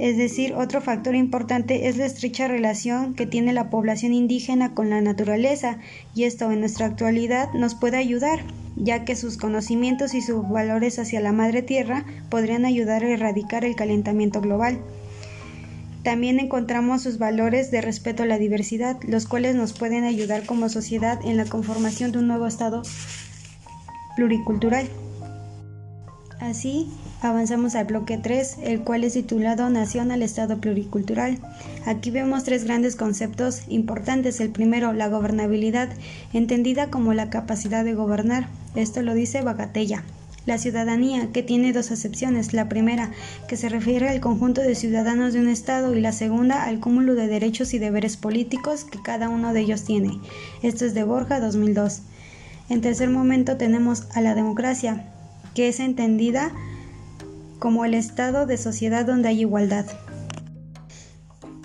Es 0.00 0.16
decir, 0.16 0.54
otro 0.54 0.80
factor 0.80 1.14
importante 1.14 1.87
es 1.87 1.99
la 1.99 2.07
estrecha 2.07 2.49
relación 2.49 3.12
que 3.12 3.26
tiene 3.26 3.52
la 3.52 3.69
población 3.69 4.14
indígena 4.14 4.73
con 4.73 4.88
la 4.88 5.02
naturaleza, 5.02 5.76
y 6.14 6.25
esto 6.25 6.50
en 6.50 6.61
nuestra 6.61 6.87
actualidad 6.87 7.52
nos 7.52 7.75
puede 7.75 7.99
ayudar, 7.99 8.40
ya 8.76 9.04
que 9.04 9.14
sus 9.14 9.37
conocimientos 9.37 10.14
y 10.14 10.23
sus 10.23 10.49
valores 10.49 10.99
hacia 10.99 11.21
la 11.21 11.33
madre 11.33 11.61
tierra 11.61 12.07
podrían 12.30 12.64
ayudar 12.64 13.04
a 13.04 13.11
erradicar 13.11 13.66
el 13.66 13.76
calentamiento 13.76 14.40
global. 14.40 14.80
También 16.02 16.40
encontramos 16.40 17.02
sus 17.02 17.19
valores 17.19 17.71
de 17.71 17.83
respeto 17.83 18.23
a 18.23 18.26
la 18.26 18.38
diversidad, 18.38 18.97
los 19.07 19.26
cuales 19.26 19.54
nos 19.54 19.75
pueden 19.75 20.04
ayudar 20.04 20.47
como 20.47 20.71
sociedad 20.71 21.21
en 21.26 21.37
la 21.37 21.45
conformación 21.45 22.11
de 22.11 22.21
un 22.21 22.26
nuevo 22.26 22.47
Estado 22.47 22.80
pluricultural. 24.16 24.88
Así, 26.41 26.89
avanzamos 27.21 27.75
al 27.75 27.85
bloque 27.85 28.17
3, 28.17 28.61
el 28.63 28.81
cual 28.81 29.05
es 29.05 29.13
titulado 29.13 29.69
Nación 29.69 30.11
al 30.11 30.23
Estado 30.23 30.59
Pluricultural. 30.59 31.39
Aquí 31.85 32.11
vemos 32.11 32.45
tres 32.45 32.65
grandes 32.65 32.97
conceptos 32.97 33.63
importantes. 33.69 34.41
El 34.41 34.49
primero, 34.49 34.95
la 34.95 35.09
gobernabilidad, 35.09 35.91
entendida 36.33 36.89
como 36.89 37.13
la 37.13 37.29
capacidad 37.29 37.85
de 37.85 37.93
gobernar. 37.93 38.49
Esto 38.75 39.03
lo 39.03 39.13
dice 39.13 39.43
Bagatella. 39.43 40.03
La 40.47 40.57
ciudadanía, 40.57 41.31
que 41.31 41.43
tiene 41.43 41.75
dos 41.75 41.91
acepciones. 41.91 42.55
La 42.55 42.71
primera, 42.71 43.11
que 43.47 43.59
se 43.59 43.69
refiere 43.69 44.09
al 44.09 44.21
conjunto 44.21 44.63
de 44.63 44.75
ciudadanos 44.75 45.35
de 45.35 45.41
un 45.41 45.49
Estado 45.49 45.95
y 45.95 46.01
la 46.01 46.13
segunda, 46.13 46.65
al 46.65 46.81
cúmulo 46.81 47.17
de 47.17 47.27
derechos 47.27 47.75
y 47.75 47.79
deberes 47.79 48.17
políticos 48.17 48.85
que 48.85 49.03
cada 49.03 49.29
uno 49.29 49.53
de 49.53 49.61
ellos 49.61 49.85
tiene. 49.85 50.19
Esto 50.63 50.87
es 50.87 50.95
de 50.95 51.05
Borja 51.05 51.39
2002. 51.39 52.01
En 52.71 52.81
tercer 52.81 53.11
momento 53.11 53.59
tenemos 53.59 54.07
a 54.15 54.23
la 54.23 54.35
democracia, 54.35 55.05
que 55.54 55.69
es 55.69 55.80
entendida 55.80 56.52
como 57.59 57.85
el 57.85 57.95
estado 57.95 58.47
de 58.47 58.57
sociedad 58.57 59.07
donde 59.07 59.28
hay 59.28 59.40
igualdad. 59.40 59.87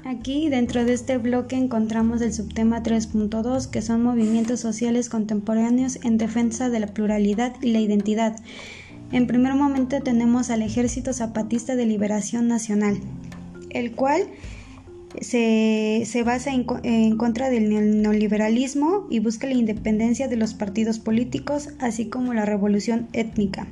Aquí 0.06 0.50
dentro 0.50 0.86
de 0.86 0.94
este 0.94 1.18
bloque 1.18 1.56
encontramos 1.56 2.22
el 2.22 2.32
subtema 2.32 2.84
3.2 2.84 3.70
que 3.72 3.82
son 3.82 4.04
movimientos 4.04 4.60
sociales 4.60 5.10
contemporáneos 5.10 5.98
en 6.04 6.20
defensa 6.20 6.70
de 6.70 6.80
la 6.80 6.88
pluralidad 6.88 7.56
y 7.62 7.72
la 7.72 7.80
identidad. 7.80 8.36
En 9.12 9.26
primer 9.26 9.56
momento 9.56 10.00
tenemos 10.02 10.52
al 10.52 10.62
Ejército 10.62 11.12
Zapatista 11.12 11.76
de 11.76 11.88
Liberación 11.88 12.48
Nacional, 12.48 13.00
el 13.72 13.94
cual 13.94 14.28
se, 15.22 16.24
basa 16.24 16.52
en, 16.54 17.18
contra 17.18 17.50
del 17.50 18.02
neoliberalismo 18.02 19.08
y 19.10 19.20
busca 19.20 19.48
la 19.48 19.54
independencia 19.54 20.28
de 20.28 20.36
los 20.36 20.54
partidos 20.54 21.00
políticos, 21.00 21.70
así 21.80 22.08
como 22.08 22.34
la 22.34 22.46
revolución 22.46 23.08
étnica. 23.14 23.68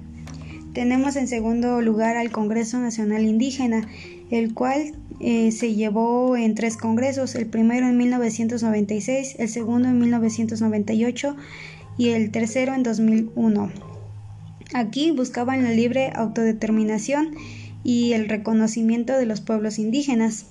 Tenemos 0.73 1.15
en 1.15 1.27
segundo 1.27 1.81
lugar 1.81 2.17
al 2.17 2.31
Congreso 2.31 2.79
Nacional 2.79 3.25
Indígena, 3.25 3.87
el 4.31 4.53
cual 4.53 4.93
eh, 5.19 5.51
se 5.51 5.75
llevó 5.75 6.35
en 6.35 6.55
tres 6.55 6.77
congresos, 6.77 7.35
el 7.35 7.45
primero 7.45 7.87
en 7.87 7.97
1996, 7.97 9.35
el 9.37 9.49
segundo 9.49 9.89
en 9.89 9.99
1998 9.99 11.35
y 11.97 12.09
el 12.09 12.31
tercero 12.31 12.73
en 12.73 12.83
2001. 12.83 13.71
Aquí 14.73 15.11
buscaban 15.11 15.63
la 15.63 15.71
libre 15.71 16.11
autodeterminación 16.15 17.35
y 17.83 18.13
el 18.13 18.27
reconocimiento 18.27 19.13
de 19.13 19.25
los 19.27 19.41
pueblos 19.41 19.77
indígenas 19.77 20.47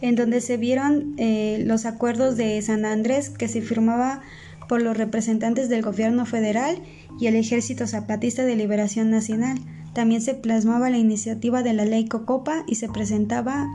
en 0.00 0.14
donde 0.14 0.40
se 0.40 0.56
vieron 0.56 1.14
eh, 1.16 1.62
los 1.66 1.86
acuerdos 1.86 2.36
de 2.36 2.60
San 2.62 2.84
Andrés 2.84 3.30
que 3.30 3.48
se 3.48 3.62
firmaba 3.62 4.20
por 4.68 4.82
los 4.82 4.96
representantes 4.96 5.68
del 5.68 5.82
gobierno 5.82 6.26
federal 6.26 6.82
y 7.18 7.26
el 7.26 7.36
Ejército 7.36 7.86
Zapatista 7.86 8.44
de 8.44 8.56
Liberación 8.56 9.10
Nacional. 9.10 9.58
También 9.92 10.20
se 10.20 10.34
plasmaba 10.34 10.90
la 10.90 10.98
iniciativa 10.98 11.62
de 11.62 11.72
la 11.72 11.84
ley 11.84 12.06
Cocopa 12.06 12.64
y 12.66 12.74
se 12.74 12.88
presentaba 12.88 13.66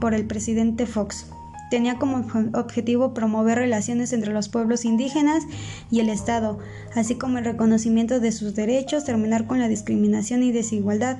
por 0.00 0.14
el 0.14 0.26
presidente 0.26 0.86
Fox. 0.86 1.26
Tenía 1.70 1.96
como 1.96 2.26
objetivo 2.54 3.12
promover 3.12 3.58
relaciones 3.58 4.12
entre 4.12 4.32
los 4.32 4.48
pueblos 4.48 4.84
indígenas 4.84 5.44
y 5.90 6.00
el 6.00 6.08
Estado, 6.08 6.58
así 6.94 7.16
como 7.16 7.38
el 7.38 7.44
reconocimiento 7.44 8.20
de 8.20 8.32
sus 8.32 8.54
derechos, 8.54 9.04
terminar 9.04 9.46
con 9.46 9.58
la 9.58 9.68
discriminación 9.68 10.42
y 10.42 10.52
desigualdad, 10.52 11.18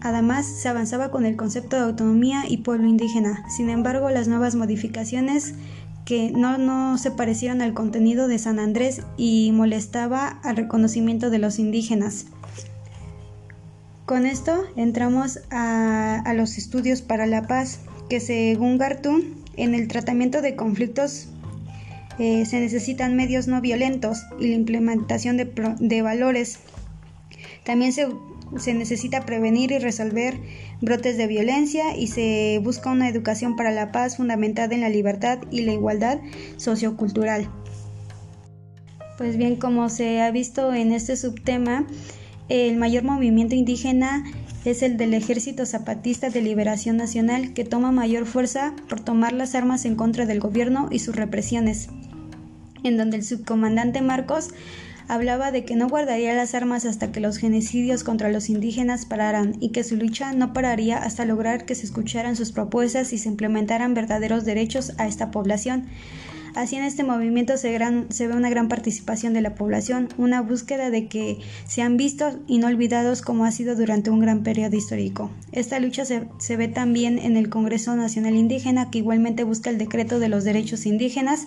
Además, 0.00 0.46
se 0.46 0.68
avanzaba 0.68 1.10
con 1.10 1.26
el 1.26 1.36
concepto 1.36 1.76
de 1.76 1.82
autonomía 1.82 2.44
y 2.48 2.58
pueblo 2.58 2.86
indígena. 2.88 3.44
Sin 3.48 3.70
embargo, 3.70 4.10
las 4.10 4.28
nuevas 4.28 4.54
modificaciones 4.54 5.54
que 6.06 6.30
no, 6.30 6.96
se 6.98 7.10
parecieron 7.10 7.60
al 7.60 7.74
contenido 7.74 8.28
de 8.28 8.38
San 8.38 8.60
Andrés 8.60 9.02
y 9.16 9.50
molestaba 9.52 10.28
al 10.44 10.56
reconocimiento 10.56 11.30
de 11.30 11.40
los 11.40 11.58
indígenas. 11.58 12.26
Con 14.06 14.24
esto 14.24 14.64
entramos 14.76 15.40
a, 15.50 16.32
los 16.36 16.58
estudios 16.58 17.02
para 17.02 17.26
la 17.26 17.42
paz, 17.42 17.80
que 18.08 18.20
según 18.20 18.78
Gartún, 18.78 19.42
en 19.56 19.74
el 19.74 19.88
tratamiento 19.88 20.42
de 20.42 20.54
conflictos 20.54 21.28
eh, 22.20 22.46
se 22.46 22.60
necesitan 22.60 23.16
medios 23.16 23.48
no 23.48 23.60
violentos 23.60 24.22
y 24.38 24.46
la 24.46 24.54
implementación 24.54 25.36
de, 25.36 25.50
de 25.80 26.02
valores. 26.02 26.60
También 27.64 27.92
se 27.92 28.06
se 28.58 28.74
necesita 28.74 29.26
prevenir 29.26 29.72
y 29.72 29.78
resolver 29.78 30.40
brotes 30.80 31.16
de 31.16 31.26
violencia 31.26 31.96
y 31.96 32.06
se 32.06 32.60
busca 32.62 32.90
una 32.90 33.08
educación 33.08 33.56
para 33.56 33.70
la 33.70 33.92
paz 33.92 34.16
fundamentada 34.16 34.74
en 34.74 34.80
la 34.80 34.88
libertad 34.88 35.38
y 35.50 35.62
la 35.62 35.72
igualdad 35.72 36.20
sociocultural. 36.56 37.50
Pues 39.18 39.36
bien, 39.36 39.56
como 39.56 39.88
se 39.88 40.20
ha 40.20 40.30
visto 40.30 40.74
en 40.74 40.92
este 40.92 41.16
subtema, 41.16 41.86
el 42.48 42.76
mayor 42.76 43.02
movimiento 43.02 43.54
indígena 43.54 44.24
es 44.64 44.82
el 44.82 44.96
del 44.96 45.14
Ejército 45.14 45.64
Zapatista 45.64 46.28
de 46.28 46.42
Liberación 46.42 46.96
Nacional, 46.96 47.54
que 47.54 47.64
toma 47.64 47.92
mayor 47.92 48.26
fuerza 48.26 48.74
por 48.88 49.00
tomar 49.00 49.32
las 49.32 49.54
armas 49.54 49.84
en 49.84 49.96
contra 49.96 50.26
del 50.26 50.40
gobierno 50.40 50.88
y 50.90 50.98
sus 50.98 51.16
represiones, 51.16 51.88
en 52.82 52.96
donde 52.96 53.16
el 53.16 53.24
subcomandante 53.24 54.02
Marcos 54.02 54.50
hablaba 55.08 55.52
de 55.52 55.64
que 55.64 55.76
no 55.76 55.88
guardaría 55.88 56.34
las 56.34 56.54
armas 56.54 56.84
hasta 56.84 57.12
que 57.12 57.20
los 57.20 57.38
genocidios 57.38 58.04
contra 58.04 58.30
los 58.30 58.48
indígenas 58.48 59.06
pararan 59.06 59.56
y 59.60 59.70
que 59.70 59.84
su 59.84 59.96
lucha 59.96 60.32
no 60.32 60.52
pararía 60.52 60.98
hasta 60.98 61.24
lograr 61.24 61.64
que 61.64 61.74
se 61.74 61.86
escucharan 61.86 62.36
sus 62.36 62.52
propuestas 62.52 63.12
y 63.12 63.18
se 63.18 63.28
implementaran 63.28 63.94
verdaderos 63.94 64.44
derechos 64.44 64.92
a 64.98 65.06
esta 65.06 65.30
población. 65.30 65.86
Así 66.56 66.76
en 66.76 66.84
este 66.84 67.04
movimiento 67.04 67.58
se, 67.58 67.78
ve 67.78 68.34
una 68.34 68.48
gran 68.48 68.68
participación 68.68 69.34
de 69.34 69.42
la 69.42 69.54
población, 69.54 70.08
una 70.16 70.40
búsqueda 70.40 70.88
de 70.88 71.06
que 71.06 71.38
sean 71.66 71.98
vistos 71.98 72.38
y 72.46 72.56
no 72.56 72.68
olvidados 72.68 73.20
como 73.20 73.44
ha 73.44 73.50
sido 73.50 73.76
durante 73.76 74.08
un 74.08 74.20
gran 74.20 74.42
periodo 74.42 74.74
histórico. 74.74 75.30
Esta 75.52 75.78
lucha 75.80 76.06
se, 76.06 76.26
se 76.38 76.56
ve 76.56 76.68
también 76.68 77.18
en 77.18 77.36
el 77.36 77.50
Congreso 77.50 77.94
Nacional 77.94 78.36
Indígena, 78.36 78.90
que 78.90 78.98
igualmente 78.98 79.44
busca 79.44 79.68
el 79.68 79.76
decreto 79.76 80.18
de 80.18 80.30
los 80.30 80.44
derechos 80.44 80.86
indígenas 80.86 81.46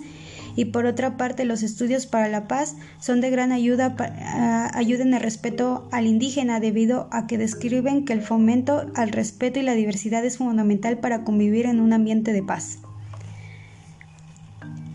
y 0.60 0.66
por 0.66 0.86
otra 0.86 1.16
parte 1.16 1.46
los 1.46 1.64
estudios 1.64 2.06
para 2.06 2.28
la 2.28 2.50
paz 2.50 2.76
son 3.00 3.22
de 3.22 3.30
gran 3.30 3.54
ayuda 3.54 3.96
ayuda 4.74 5.04
en 5.04 5.14
el 5.14 5.22
respeto 5.22 5.88
al 5.94 6.06
indígena 6.06 6.60
debido 6.60 7.08
a 7.12 7.28
que 7.28 7.38
describen 7.38 8.04
que 8.04 8.12
el 8.12 8.22
fomento 8.22 8.92
al 8.94 9.14
respeto 9.14 9.62
y 9.62 9.64
la 9.64 9.74
diversidad 9.74 10.26
es 10.26 10.38
fundamental 10.38 10.98
para 10.98 11.24
convivir 11.24 11.66
en 11.66 11.80
un 11.80 11.94
ambiente 11.94 12.34
de 12.34 12.44
paz. 12.44 12.80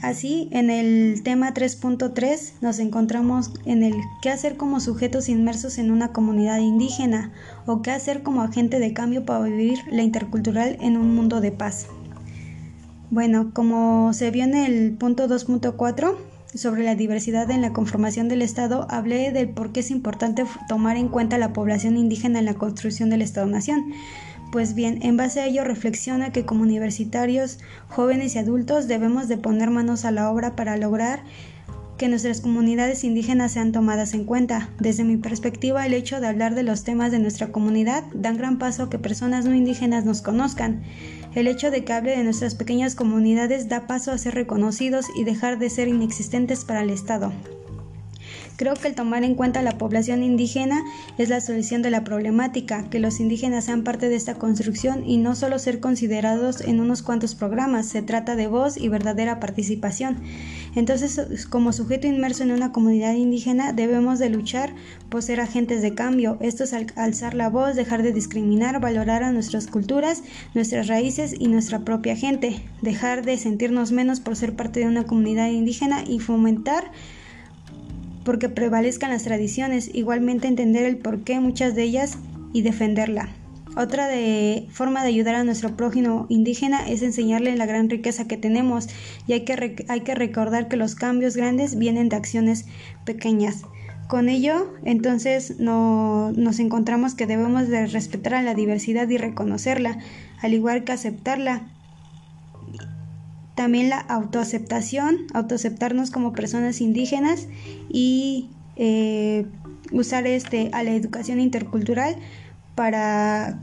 Así, 0.03 0.51
en 0.53 0.69
el 0.69 1.23
tema 1.23 1.55
3.3 1.55 2.61
nos 2.61 2.79
encontramos 2.79 3.53
en 3.65 3.83
el 3.83 3.95
qué 4.21 4.29
hacer 4.29 4.59
como 4.59 4.81
sujetos 4.81 5.31
inmersos 5.31 5.79
en 5.79 5.91
una 5.91 6.13
comunidad 6.13 6.59
indígena 6.59 7.33
o 7.65 7.81
qué 7.81 7.91
hacer 7.91 8.23
como 8.23 8.43
agente 8.43 8.81
de 8.81 8.93
cambio 8.93 9.25
para 9.25 9.45
vivir 9.45 9.79
la 9.91 10.03
intercultural 10.03 10.77
en 10.83 10.99
un 10.99 11.15
mundo 11.15 11.41
de 11.41 11.53
paz. 11.53 11.87
Bueno, 13.15 13.53
como 13.55 14.13
se 14.13 14.33
vio 14.33 14.43
en 14.43 14.57
el 14.57 14.91
punto 14.95 15.29
2.4 15.29 16.17
sobre 16.53 16.83
la 16.83 16.97
diversidad 16.97 17.49
en 17.53 17.63
la 17.63 17.73
conformación 17.73 18.27
del 18.27 18.43
Estado, 18.43 18.89
hablé 18.91 19.31
del 19.31 19.51
por 19.51 19.71
qué 19.71 19.79
es 19.79 19.93
importante 19.93 20.45
tomar 20.69 20.97
en 20.97 21.07
cuenta 21.07 21.39
la 21.39 21.53
población 21.53 21.97
indígena 21.97 22.41
en 22.41 22.45
la 22.45 22.55
construcción 22.55 23.11
del 23.11 23.23
Estado-Nación. 23.23 23.93
Pues 24.51 24.75
bien, 24.75 24.99
en 25.03 25.17
base 25.17 25.39
a 25.39 25.47
ello 25.47 25.63
reflexiona 25.63 26.33
que 26.33 26.45
como 26.45 26.65
universitarios, 26.65 27.61
jóvenes 27.87 28.35
y 28.35 28.39
adultos 28.39 28.89
debemos 28.89 29.29
de 29.29 29.39
poner 29.39 29.71
manos 29.71 30.05
a 30.05 30.11
la 30.11 30.29
obra 30.29 30.57
para 30.57 30.77
lograr 30.77 31.23
que 31.99 32.09
nuestras 32.09 32.41
comunidades 32.41 33.05
indígenas 33.05 33.53
sean 33.53 33.71
tomadas 33.71 34.15
en 34.15 34.25
cuenta. 34.25 34.71
Desde 34.81 35.05
mi 35.05 35.17
perspectiva, 35.17 35.87
el 35.87 35.95
hecho 35.95 36.21
de 36.21 36.27
hablar 36.27 36.57
de 36.57 36.65
los 36.65 36.83
temas 36.83 37.13
de 37.13 37.21
nuestra 37.21 37.53
comunidad 37.53 38.03
dan 38.13 38.37
gran 38.37 38.59
paso 38.59 38.85
a 38.85 38.91
que 38.91 38.99
personas 38.99 39.45
no 39.45 39.55
indígenas 39.55 40.05
nos 40.05 40.21
conozcan. 40.21 40.83
El 41.35 41.49
hecho 41.49 41.71
de 41.71 41.85
que 41.85 41.93
hable 41.93 42.17
de 42.17 42.23
nuestras 42.23 42.55
pequeñas 42.55 42.95
comunidades 42.95 43.69
da 43.69 43.89
paso 43.89 44.13
a 44.13 44.19
ser 44.19 44.35
reconocidos 44.35 45.07
y 45.17 45.25
dejar 45.25 45.59
de 45.59 45.69
ser 45.69 45.89
inexistentes 45.89 46.65
para 46.65 46.83
el 46.83 46.91
Estado. 46.91 47.33
Creo 48.57 48.75
que 48.75 48.87
el 48.87 48.95
tomar 48.95 49.25
en 49.25 49.35
cuenta 49.35 49.63
la 49.63 49.79
población 49.79 50.23
indígena 50.23 50.85
es 51.19 51.29
la 51.29 51.41
solución 51.41 51.83
de 51.83 51.91
la 51.91 52.05
problemática, 52.05 52.89
que 52.89 53.01
los 53.01 53.19
indígenas 53.19 53.65
sean 53.65 53.83
parte 53.83 54.09
de 54.09 54.15
esta 54.15 54.37
construcción 54.37 55.05
y 55.05 55.17
no 55.17 55.35
solo 55.35 55.59
ser 55.59 55.81
considerados 55.81 56.61
en 56.61 56.79
unos 56.79 57.03
cuantos 57.03 57.35
programas, 57.35 57.87
se 57.87 58.03
trata 58.03 58.37
de 58.37 58.47
voz 58.47 58.77
y 58.77 58.89
verdadera 58.89 59.41
participación. 59.41 60.19
Entonces, 60.77 61.47
como 61.47 61.73
sujeto 61.73 62.07
inmerso 62.07 62.45
en 62.45 62.53
una 62.53 62.71
comunidad 62.71 63.15
indígena, 63.15 63.73
debemos 63.73 64.21
de 64.21 64.31
luchar 64.31 64.73
por 65.09 65.23
ser 65.23 65.41
agentes 65.41 65.83
de 65.83 65.95
cambio. 65.95 66.37
Esto 66.41 66.63
es 66.63 66.73
alzar 66.73 67.35
la 67.35 67.49
voz, 67.49 67.75
dejar 67.75 68.05
de 68.05 68.13
discriminar, 68.13 68.81
valorar 68.81 69.25
a 69.25 69.33
nuestras 69.33 69.67
culturas, 69.67 70.23
nuestras 70.55 70.87
raíces 70.87 71.35
y 71.37 71.49
nuestra 71.49 71.81
propia 71.81 72.15
gente, 72.15 72.63
dejar 72.83 73.25
de 73.25 73.37
sentirnos 73.37 73.91
menos 73.91 74.21
por 74.21 74.37
ser 74.37 74.55
parte 74.55 74.81
de 74.81 74.87
una 74.87 75.05
comunidad 75.05 75.49
indígena 75.49 76.05
y 76.07 76.21
fomentar 76.21 76.93
porque 78.25 78.49
prevalezcan 78.49 79.11
las 79.11 79.25
tradiciones, 79.25 79.91
igualmente 79.93 80.49
entender 80.49 80.85
el 80.85 80.97
porqué 80.97 81.41
muchas 81.41 81.75
de 81.75 81.83
ellas 81.83 82.19
y 82.53 82.63
defenderla. 82.63 83.29
Otra 83.77 84.07
de, 84.07 84.69
forma 84.71 85.03
de 85.03 85.09
ayudar 85.09 85.35
a 85.35 85.45
nuestro 85.45 85.77
prójimo 85.77 86.27
indígena 86.29 86.89
es 86.89 87.03
enseñarle 87.03 87.57
la 87.57 87.67
gran 87.67 87.91
riqueza 87.91 88.29
que 88.29 88.37
tenemos 88.37 88.89
y 89.27 89.33
hay 89.33 89.45
que, 89.45 89.85
hay 89.89 90.01
que 90.03 90.15
recordar 90.15 90.69
que 90.69 90.77
los 90.77 90.95
cambios 90.95 91.37
grandes 91.37 91.77
vienen 91.77 92.09
de 92.09 92.17
acciones 92.17 92.67
pequeñas. 93.05 93.63
Con 94.07 94.29
ello, 94.29 94.73
entonces 94.85 95.59
no, 95.59 96.31
nos 96.37 96.61
encontramos 96.61 97.15
que 97.15 97.27
debemos 97.27 97.69
de 97.69 97.87
respetar 97.87 98.35
a 98.35 98.43
la 98.43 98.55
diversidad 98.55 99.09
y 99.09 99.17
reconocerla, 99.17 99.99
al 100.41 100.55
igual 100.55 100.85
que 100.85 100.93
aceptarla 100.93 101.63
también 103.55 103.89
la 103.89 103.99
autoaceptación, 103.99 105.27
autoaceptarnos 105.33 106.11
como 106.11 106.33
personas 106.33 106.81
indígenas 106.81 107.47
y 107.89 108.49
eh, 108.77 109.47
usar 109.93 110.27
este 110.27 110.71
a 110.73 110.83
la 110.83 110.91
educación 110.93 111.41
intercultural 111.41 112.17
para 112.75 113.59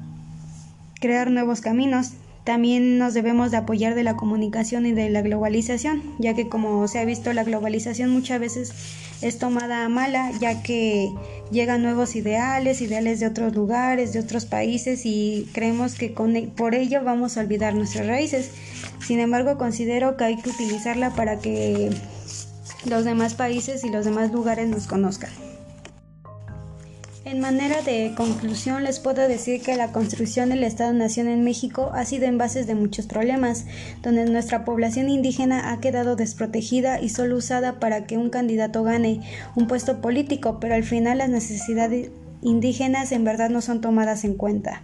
crear 1.00 1.30
nuevos 1.32 1.62
caminos. 1.62 2.14
También 2.44 2.98
nos 2.98 3.14
debemos 3.14 3.52
de 3.52 3.58
apoyar 3.58 3.94
de 3.94 4.04
la 4.04 4.16
comunicación 4.16 4.86
y 4.86 4.94
de 4.94 5.10
la 5.10 5.22
globalización, 5.22 6.02
ya 6.18 6.34
que 6.34 6.48
como 6.50 6.88
se 6.88 7.00
ha 7.00 7.06
visto 7.06 7.34
la 7.34 7.44
globalización 7.44 8.10
muchas 8.10 8.40
veces 8.40 8.74
es 9.22 9.38
tomada 9.38 9.86
a 9.86 9.90
mala, 9.90 10.32
ya 10.40 10.64
que 10.64 11.12
llegan 11.52 11.84
nuevos 11.84 12.16
ideales, 12.16 12.82
ideales 12.82 13.20
de 13.20 13.28
otros 13.28 13.54
lugares, 13.54 14.14
de 14.14 14.20
otros 14.20 14.46
países 14.46 15.06
y 15.06 15.48
creemos 15.54 15.96
que 15.96 16.14
con, 16.14 16.36
e, 16.36 16.48
por 16.48 16.76
ello 16.76 17.04
vamos 17.04 17.38
a 17.38 17.42
olvidar 17.42 17.76
nuestras 17.76 18.08
raíces. 18.08 18.52
Sin 19.06 19.20
embargo, 19.20 19.58
considero 19.58 20.18
que 20.18 20.24
hay 20.24 20.38
que 20.38 20.50
utilizarla 20.50 21.12
para 21.12 21.40
que 21.40 21.90
los 22.86 23.06
demás 23.06 23.36
países 23.36 23.84
y 23.84 23.90
los 23.90 24.06
demás 24.06 24.32
lugares 24.32 24.68
nos 24.68 24.88
conozcan. 24.88 25.30
En 27.32 27.40
manera 27.40 27.82
de 27.82 28.14
conclusión 28.18 28.84
les 28.84 29.00
puedo 29.00 29.26
decir 29.26 29.62
que 29.62 29.78
la 29.78 29.94
construcción 29.94 30.50
del 30.50 30.66
Estado-Nación 30.66 31.30
en 31.30 31.46
México 31.46 31.90
ha 31.94 32.04
sido 32.04 32.26
en 32.26 32.38
bases 32.38 32.68
de 32.68 32.76
muchos 32.76 33.06
problemas, 33.06 33.66
donde 34.04 34.26
nuestra 34.26 34.66
población 34.66 35.08
indígena 35.08 35.72
ha 35.72 35.80
quedado 35.80 36.18
desprotegida 36.18 37.00
y 37.00 37.08
solo 37.08 37.38
usada 37.38 37.80
para 37.80 38.06
que 38.06 38.18
un 38.18 38.30
candidato 38.32 38.84
gane 38.84 39.22
un 39.56 39.68
puesto 39.68 40.02
político, 40.02 40.60
pero 40.60 40.76
al 40.76 40.84
final 40.84 41.20
las 41.20 41.30
necesidades 41.30 42.10
indígenas 42.42 43.14
en 43.14 43.24
verdad 43.24 43.50
no 43.50 43.62
son 43.62 43.80
tomadas 43.80 44.26
en 44.26 44.34
cuenta. 44.34 44.82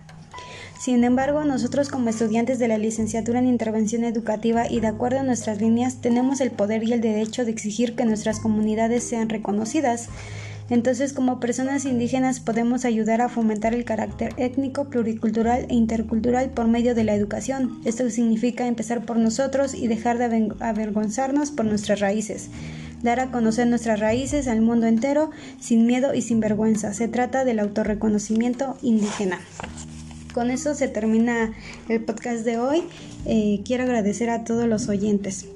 Sin 0.80 1.04
embargo, 1.04 1.44
nosotros 1.44 1.90
como 1.90 2.08
estudiantes 2.08 2.60
de 2.60 2.70
la 2.70 2.78
licenciatura 2.78 3.40
en 3.40 3.48
intervención 3.48 4.06
educativa 4.06 4.70
y 4.70 4.80
de 4.80 4.88
acuerdo 4.88 5.20
a 5.20 5.24
nuestras 5.24 5.60
líneas 5.60 6.00
tenemos 6.00 6.40
el 6.40 6.52
poder 6.52 6.86
y 6.86 6.94
el 6.94 7.02
derecho 7.02 7.44
de 7.44 7.52
exigir 7.52 7.94
que 7.98 8.06
nuestras 8.06 8.40
comunidades 8.40 9.04
sean 9.04 9.28
reconocidas. 9.28 10.08
Entonces, 10.70 11.14
como 11.14 11.40
personas 11.40 11.86
indígenas 11.86 12.40
podemos 12.40 12.84
ayudar 12.84 13.22
a 13.22 13.30
fomentar 13.30 13.74
el 13.74 13.86
carácter 13.86 14.34
étnico, 14.38 14.86
pluricultural 14.86 15.66
e 15.70 15.76
intercultural 15.76 16.50
por 16.50 16.68
medio 16.68 16.94
de 16.94 17.06
la 17.06 17.16
educación. 17.16 17.80
Esto 17.86 18.10
significa 18.10 18.68
empezar 18.68 19.06
por 19.06 19.18
nosotros 19.18 19.74
y 19.74 19.88
dejar 19.88 20.18
de 20.18 20.50
avergonzarnos 20.60 21.52
por 21.52 21.66
nuestras 21.66 22.02
raíces. 22.02 22.50
Dar 23.02 23.20
a 23.20 23.32
conocer 23.32 23.68
nuestras 23.68 24.00
raíces 24.00 24.48
al 24.48 24.62
mundo 24.62 24.88
entero 24.88 25.30
sin 25.60 25.86
miedo 25.86 26.14
y 26.14 26.22
sin 26.22 26.40
vergüenza. 26.40 26.94
Se 26.94 27.08
trata 27.08 27.46
del 27.46 27.60
autorreconocimiento 27.60 28.78
indígena. 28.82 29.40
Con 30.34 30.52
eso 30.52 30.76
se 30.76 30.88
termina 30.88 31.54
el 31.88 32.04
podcast 32.04 32.44
de 32.44 32.58
hoy. 32.58 32.84
Eh, 33.26 33.62
quiero 33.66 33.84
agradecer 33.84 34.30
a 34.30 34.44
todos 34.44 34.68
los 34.68 34.90
oyentes. 34.90 35.48